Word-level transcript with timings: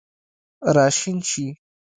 راشین 0.75 1.17
شي 1.29 1.45